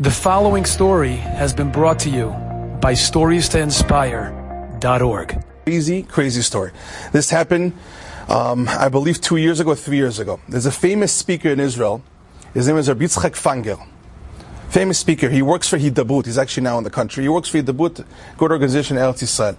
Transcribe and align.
The 0.00 0.12
following 0.12 0.64
story 0.64 1.16
has 1.16 1.52
been 1.52 1.72
brought 1.72 1.98
to 2.00 2.08
you 2.08 2.28
by 2.80 2.92
StoriesToInspire.org. 2.92 5.44
Crazy, 5.64 6.04
crazy 6.04 6.42
story. 6.42 6.70
This 7.10 7.30
happened, 7.30 7.72
um, 8.28 8.68
I 8.68 8.90
believe, 8.90 9.20
two 9.20 9.38
years 9.38 9.58
ago, 9.58 9.74
three 9.74 9.96
years 9.96 10.20
ago. 10.20 10.38
There's 10.48 10.66
a 10.66 10.70
famous 10.70 11.12
speaker 11.12 11.48
in 11.48 11.58
Israel. 11.58 12.00
His 12.54 12.68
name 12.68 12.76
is 12.76 12.86
Rabbi 12.86 13.06
Yitzchak 13.06 13.32
Fanger. 13.32 13.84
Famous 14.68 15.00
speaker. 15.00 15.30
He 15.30 15.42
works 15.42 15.68
for 15.68 15.78
Hidabroot. 15.78 16.26
He's 16.26 16.38
actually 16.38 16.62
now 16.62 16.78
in 16.78 16.84
the 16.84 16.90
country. 16.90 17.24
He 17.24 17.28
works 17.28 17.48
for 17.48 17.60
Hidabroot, 17.60 18.04
good 18.36 18.52
organization, 18.52 18.98
Eretz 18.98 19.24
Yisrael. 19.24 19.56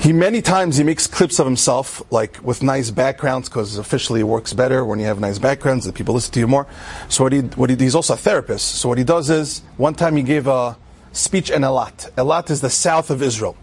He 0.00 0.14
many 0.14 0.40
times 0.40 0.78
he 0.78 0.82
makes 0.82 1.06
clips 1.06 1.38
of 1.38 1.44
himself, 1.44 2.02
like 2.10 2.38
with 2.42 2.62
nice 2.62 2.90
backgrounds, 2.90 3.50
because 3.50 3.76
officially 3.76 4.20
it 4.20 4.24
works 4.24 4.54
better 4.54 4.82
when 4.82 4.98
you 4.98 5.04
have 5.04 5.20
nice 5.20 5.38
backgrounds. 5.38 5.84
That 5.84 5.94
people 5.94 6.14
listen 6.14 6.32
to 6.32 6.40
you 6.40 6.46
more. 6.46 6.66
So 7.10 7.24
what 7.24 7.34
he, 7.34 7.40
what 7.40 7.68
he, 7.68 7.76
he's 7.76 7.94
also 7.94 8.14
a 8.14 8.16
therapist. 8.16 8.76
So 8.76 8.88
what 8.88 8.96
he 8.96 9.04
does 9.04 9.28
is, 9.28 9.60
one 9.76 9.94
time 9.94 10.16
he 10.16 10.22
gave 10.22 10.46
a 10.46 10.78
speech 11.12 11.50
in 11.50 11.60
Eilat. 11.60 12.10
Eilat 12.12 12.48
is 12.48 12.62
the 12.62 12.70
south 12.70 13.10
of 13.10 13.22
Israel. 13.22 13.58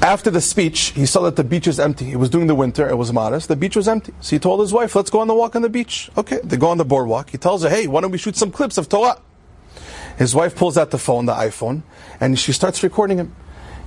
After 0.00 0.30
the 0.30 0.40
speech, 0.40 0.92
he 0.94 1.04
saw 1.04 1.22
that 1.22 1.34
the 1.34 1.42
beach 1.42 1.66
is 1.66 1.80
empty. 1.80 2.12
It 2.12 2.16
was 2.16 2.30
during 2.30 2.46
the 2.46 2.54
winter. 2.54 2.88
It 2.88 2.96
was 2.96 3.12
modest. 3.12 3.48
The 3.48 3.56
beach 3.56 3.74
was 3.74 3.88
empty. 3.88 4.14
So 4.20 4.36
he 4.36 4.38
told 4.38 4.60
his 4.60 4.72
wife, 4.72 4.94
"Let's 4.94 5.10
go 5.10 5.18
on 5.18 5.26
the 5.26 5.34
walk 5.34 5.56
on 5.56 5.62
the 5.62 5.68
beach." 5.68 6.10
Okay, 6.16 6.38
they 6.44 6.56
go 6.56 6.68
on 6.68 6.78
the 6.78 6.84
boardwalk. 6.84 7.30
He 7.30 7.38
tells 7.38 7.64
her, 7.64 7.68
"Hey, 7.68 7.88
why 7.88 8.02
don't 8.02 8.12
we 8.12 8.18
shoot 8.18 8.36
some 8.36 8.52
clips 8.52 8.78
of 8.78 8.88
Torah?" 8.88 9.18
His 10.16 10.32
wife 10.32 10.54
pulls 10.54 10.78
out 10.78 10.92
the 10.92 10.98
phone, 10.98 11.26
the 11.26 11.34
iPhone, 11.34 11.82
and 12.20 12.38
she 12.38 12.52
starts 12.52 12.84
recording 12.84 13.18
him. 13.18 13.34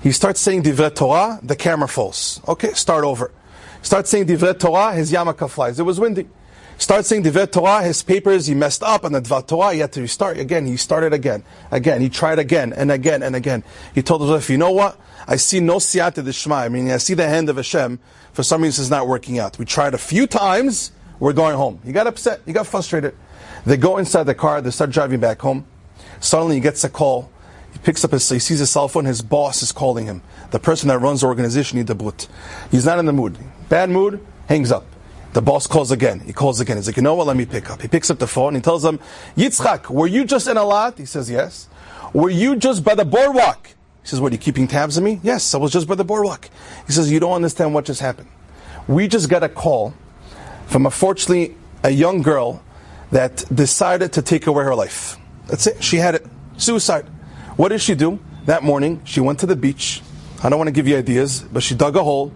He 0.01 0.11
starts 0.11 0.39
saying 0.39 0.63
Divrei 0.63 0.93
Torah, 0.93 1.39
the 1.41 1.55
camera 1.55 1.87
falls. 1.87 2.39
Okay, 2.47 2.73
start 2.73 3.03
over. 3.03 3.31
Start 3.81 4.07
saying 4.07 4.27
Divrei 4.27 4.57
Torah, 4.57 4.93
his 4.93 5.11
yarmulke 5.11 5.49
flies. 5.49 5.79
It 5.79 5.83
was 5.83 5.99
windy. 5.99 6.27
Start 6.77 7.05
saying 7.05 7.23
Divrei 7.23 7.51
Torah, 7.51 7.81
his 7.81 8.03
papers, 8.03 8.45
he 8.45 8.53
messed 8.53 8.83
up, 8.83 9.03
and 9.03 9.15
the 9.15 9.21
Dvar 9.21 9.45
Torah, 9.45 9.73
he 9.73 9.79
had 9.79 9.91
to 9.93 10.01
restart 10.01 10.37
again. 10.37 10.67
He 10.67 10.77
started 10.77 11.11
again. 11.11 11.43
Again, 11.71 12.01
he 12.01 12.09
tried 12.09 12.37
again, 12.37 12.71
and 12.73 12.91
again, 12.91 13.23
and 13.23 13.35
again. 13.35 13.63
He 13.95 14.03
told 14.03 14.21
wife, 14.21 14.49
you 14.49 14.57
know 14.57 14.71
what? 14.71 14.99
I 15.27 15.37
see 15.37 15.59
no 15.59 15.77
siyata 15.77 16.23
d'shma. 16.23 16.57
I 16.57 16.70
mean, 16.70 16.91
I 16.91 16.98
see 16.98 17.15
the 17.15 17.27
hand 17.27 17.49
of 17.49 17.55
Hashem. 17.55 17.99
For 18.34 18.43
some 18.43 18.61
reason, 18.61 18.84
it's 18.84 18.91
not 18.91 19.07
working 19.07 19.39
out. 19.39 19.57
We 19.57 19.65
tried 19.65 19.95
a 19.95 19.98
few 19.98 20.27
times, 20.27 20.91
we're 21.20 21.34
going 21.34 21.55
home. 21.55 21.82
He 21.84 21.91
got 21.91 22.05
upset, 22.05 22.41
he 22.45 22.54
got 22.54 22.67
frustrated. 22.67 23.15
They 23.65 23.77
go 23.77 23.98
inside 23.98 24.23
the 24.23 24.35
car, 24.35 24.61
they 24.61 24.70
start 24.70 24.91
driving 24.91 25.20
back 25.20 25.41
home. 25.41 25.65
Suddenly, 26.20 26.55
he 26.55 26.61
gets 26.61 26.84
a 26.84 26.89
call 26.89 27.32
picks 27.77 28.03
up 28.03 28.11
his, 28.11 28.27
he 28.29 28.39
sees 28.39 28.59
his 28.59 28.70
cell 28.70 28.87
phone, 28.87 29.05
his 29.05 29.21
boss 29.21 29.61
is 29.61 29.71
calling 29.71 30.05
him. 30.05 30.21
The 30.51 30.59
person 30.59 30.89
that 30.89 30.99
runs 30.99 31.21
the 31.21 31.27
organization, 31.27 31.83
Hidabroot. 31.83 32.27
He's 32.71 32.85
not 32.85 32.99
in 32.99 33.05
the 33.05 33.13
mood. 33.13 33.37
Bad 33.70 33.89
mood, 33.89 34.25
hangs 34.47 34.71
up. 34.71 34.85
The 35.33 35.41
boss 35.41 35.67
calls 35.67 35.91
again. 35.91 36.21
He 36.21 36.33
calls 36.33 36.59
again. 36.59 36.77
He's 36.77 36.87
like, 36.87 36.98
you 36.98 37.03
know 37.03 37.13
what, 37.15 37.27
let 37.27 37.37
me 37.37 37.45
pick 37.45 37.70
up. 37.70 37.81
He 37.81 37.87
picks 37.87 38.09
up 38.09 38.20
the 38.20 38.27
phone, 38.27 38.55
he 38.55 38.61
tells 38.61 38.83
him, 38.83 38.99
Yitzchak, 39.35 39.89
were 39.89 40.07
you 40.07 40.25
just 40.25 40.48
in 40.48 40.57
Eilat? 40.57 40.98
He 40.98 41.05
says, 41.05 41.29
yes. 41.29 41.67
Were 42.13 42.29
you 42.29 42.55
just 42.55 42.83
by 42.83 42.95
the 42.95 43.05
boardwalk? 43.05 43.67
He 44.01 44.07
says, 44.07 44.21
what, 44.21 44.31
are 44.31 44.35
you 44.35 44.39
keeping 44.39 44.67
tabs 44.67 44.98
on 44.98 45.03
me? 45.03 45.20
Yes, 45.21 45.53
I 45.53 45.57
was 45.57 45.71
just 45.71 45.87
by 45.87 45.95
the 45.95 46.05
boardwalk. 46.05 46.49
He 46.85 46.93
says, 46.93 47.11
you 47.11 47.20
don't 47.20 47.33
understand 47.33 47.73
what 47.73 47.85
just 47.85 47.99
happened. 47.99 48.29
We 48.87 49.07
just 49.09 49.29
got 49.29 49.43
a 49.43 49.49
call 49.49 49.93
from, 50.67 50.85
unfortunately, 50.85 51.57
a 51.83 51.89
young 51.89 52.21
girl 52.21 52.63
that 53.11 53.43
decided 53.53 54.13
to 54.13 54.21
take 54.21 54.48
away 54.48 54.63
her 54.63 54.75
life. 54.75 55.17
That's 55.48 55.67
it. 55.67 55.83
She 55.83 55.98
had 55.98 56.15
it. 56.15 56.25
Suicide. 56.57 57.05
What 57.58 57.70
did 57.70 57.82
she 57.82 57.96
do? 57.96 58.20
That 58.46 58.63
morning, 58.63 59.02
she 59.04 59.20
went 59.20 59.40
to 59.40 59.48
the 59.48 59.55
beach. 59.55 60.04
I 60.44 60.50
don't 60.50 60.60
want 60.60 60.68
to 60.68 60.72
give 60.72 60.88
you 60.88 60.96
ideas, 60.96 61.41
but 61.41 61.63
she 61.63 61.74
dug 61.74 61.96
a 61.96 62.04
hole. 62.04 62.32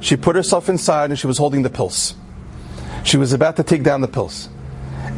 She 0.00 0.16
put 0.16 0.36
herself 0.36 0.68
inside 0.68 1.10
and 1.10 1.18
she 1.18 1.26
was 1.26 1.38
holding 1.38 1.62
the 1.62 1.70
pills. 1.70 2.14
She 3.02 3.16
was 3.16 3.32
about 3.32 3.56
to 3.56 3.64
take 3.64 3.82
down 3.82 4.00
the 4.00 4.08
pills. 4.08 4.48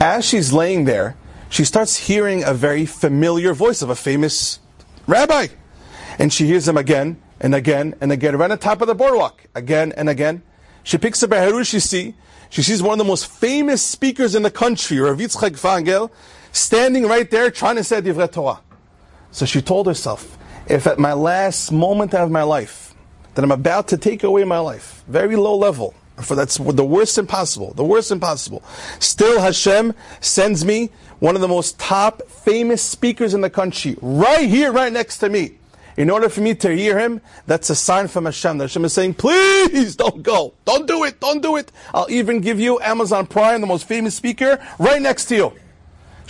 As 0.01 0.25
she's 0.25 0.55
laying 0.55 0.87
there, 0.87 1.17
she 1.51 1.65
starts 1.65 1.97
hearing 1.99 2.43
a 2.45 2.55
very 2.55 2.87
familiar 2.87 3.53
voice 3.53 3.83
of 3.83 3.91
a 3.91 3.95
famous 3.95 4.59
rabbi. 5.07 5.49
And 6.19 6.33
she 6.33 6.47
hears 6.47 6.67
him 6.67 6.79
again 6.79 7.21
and 7.39 7.55
again 7.55 7.95
and 8.01 8.11
again, 8.11 8.37
right 8.37 8.51
on 8.51 8.59
top 8.59 8.81
of 8.81 8.89
the 8.89 8.95
boardwalk, 8.95 9.45
again 9.55 9.93
and 9.99 10.09
again. 10.09 10.43
She 10.83 10.97
picks 10.97 11.23
up 11.23 11.31
a 11.33 11.35
Harush 11.35 11.79
see. 11.83 12.15
She 12.49 12.63
sees 12.63 12.83
one 12.83 12.95
of 12.95 12.99
the 12.99 13.05
most 13.05 13.27
famous 13.27 13.83
speakers 13.83 14.35
in 14.35 14.43
the 14.45 14.51
country, 14.51 14.99
Rav 14.99 15.19
Yitzchak 15.19 16.11
standing 16.53 17.07
right 17.07 17.31
there 17.31 17.51
trying 17.51 17.77
to 17.77 17.85
say 17.85 18.01
Divrei 18.01 18.33
Torah. 18.33 18.61
So 19.33 19.47
she 19.47 19.61
told 19.61 19.87
herself, 19.87 20.39
if 20.69 20.87
at 20.87 20.99
my 20.99 21.15
last 21.15 21.73
moment 21.73 22.15
of 22.15 22.31
my 22.31 22.43
life, 22.43 22.95
that 23.35 23.43
I'm 23.43 23.51
about 23.51 23.89
to 23.89 23.97
take 23.97 24.23
away 24.23 24.45
my 24.45 24.59
life, 24.59 25.03
very 25.09 25.37
low 25.37 25.57
level, 25.57 25.95
for 26.23 26.35
that's 26.35 26.59
the 26.59 26.85
worst 26.85 27.17
impossible, 27.19 27.73
the 27.73 27.85
worst 27.85 28.11
impossible. 28.11 28.63
Still 29.01 29.41
Hashem 29.41 29.95
sends 30.21 30.65
me 30.65 30.91
one 31.19 31.35
of 31.35 31.41
the 31.41 31.49
most 31.49 31.79
top 31.79 32.23
famous 32.29 32.83
speakers 32.83 33.33
in 33.33 33.41
the 33.41 33.51
country, 33.51 33.97
right 34.03 34.49
here, 34.49 34.71
right 34.71 34.93
next 34.93 35.19
to 35.19 35.29
me. 35.29 35.59
In 35.97 36.09
order 36.09 36.29
for 36.29 36.41
me 36.41 36.55
to 36.57 36.75
hear 36.75 36.99
him, 36.99 37.21
that's 37.47 37.69
a 37.71 37.75
sign 37.75 38.09
from 38.09 38.25
Hashem. 38.25 38.59
That 38.59 38.65
Hashem 38.65 38.85
is 38.85 38.93
saying, 38.95 39.15
please 39.15 39.95
don't 39.95 40.23
go. 40.23 40.55
Don't 40.65 40.87
do 40.87 41.05
it. 41.05 41.21
Don't 41.21 41.43
do 41.43 41.57
it. 41.57 41.71
I'll 41.93 42.11
even 42.11 42.41
give 42.41 42.59
you 42.59 42.81
Amazon 42.81 43.27
Prime, 43.27 43.61
the 43.61 43.67
most 43.67 43.87
famous 43.87 44.15
speaker, 44.15 44.59
right 44.79 45.03
next 45.03 45.27
to 45.27 45.37
you. 45.37 45.53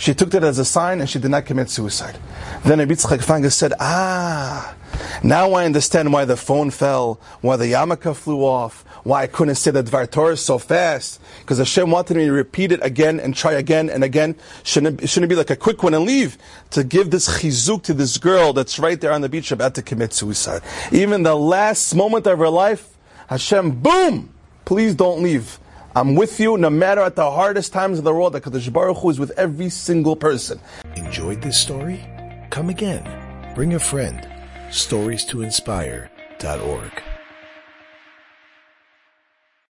She 0.03 0.13
took 0.13 0.31
that 0.31 0.43
as 0.43 0.59
a 0.59 0.65
sign 0.65 0.99
and 0.99 1.09
she 1.09 1.17
did 1.17 1.31
not 1.31 1.45
commit 1.45 1.69
suicide. 1.69 2.17
Then 2.65 2.79
Rabbi 2.79 2.91
Yitzchak 2.91 3.19
Fanger 3.19 3.49
said, 3.49 3.71
ah, 3.79 4.75
now 5.23 5.53
I 5.53 5.63
understand 5.63 6.11
why 6.11 6.25
the 6.25 6.35
phone 6.35 6.71
fell, 6.71 7.21
why 7.39 7.55
the 7.55 7.67
yarmulke 7.67 8.13
flew 8.13 8.41
off, 8.41 8.83
why 9.05 9.21
I 9.21 9.27
couldn't 9.27 9.55
say 9.55 9.71
the 9.71 9.81
Dvar 9.81 10.11
Torah 10.11 10.35
so 10.35 10.57
fast. 10.57 11.21
Because 11.39 11.57
Hashem 11.57 11.89
wanted 11.89 12.17
me 12.17 12.25
to 12.25 12.33
repeat 12.33 12.73
it 12.73 12.83
again 12.83 13.17
and 13.21 13.33
try 13.33 13.53
again 13.53 13.89
and 13.89 14.03
again. 14.03 14.35
Shouldn't 14.63 15.03
it, 15.03 15.07
shouldn't 15.07 15.31
it 15.31 15.35
be 15.35 15.37
like 15.37 15.51
a 15.51 15.55
quick 15.55 15.83
one 15.83 15.93
and 15.93 16.03
leave? 16.03 16.37
To 16.71 16.83
give 16.83 17.09
this 17.09 17.39
chizuk 17.39 17.83
to 17.83 17.93
this 17.93 18.17
girl 18.17 18.51
that's 18.51 18.79
right 18.79 18.99
there 18.99 19.13
on 19.13 19.21
the 19.21 19.29
beach 19.29 19.53
about 19.53 19.73
to 19.75 19.81
commit 19.81 20.11
suicide. 20.11 20.63
Even 20.91 21.23
the 21.23 21.35
last 21.35 21.95
moment 21.95 22.27
of 22.27 22.39
her 22.39 22.49
life, 22.49 22.89
Hashem, 23.27 23.79
boom! 23.79 24.33
Please 24.65 24.95
don't 24.95 25.23
leave. 25.23 25.59
I'm 25.95 26.15
with 26.15 26.39
you 26.39 26.57
no 26.57 26.71
matter 26.71 27.01
at 27.01 27.15
the 27.15 27.29
hardest 27.29 27.71
times 27.71 27.99
of 27.99 28.03
the 28.03 28.11
world. 28.11 28.33
Kadosh 28.33 28.73
Baruch 28.73 28.97
Hu 28.97 29.11
is 29.11 29.19
with 29.19 29.29
every 29.37 29.69
single 29.69 30.15
person. 30.15 30.59
Enjoyed 30.95 31.41
this 31.43 31.59
story? 31.59 32.03
Come 32.49 32.69
again. 32.69 33.05
Bring 33.53 33.75
a 33.75 33.79
friend. 33.79 34.27
Stories 34.71 35.23
to 35.25 35.43
inspire.org. 35.43 37.03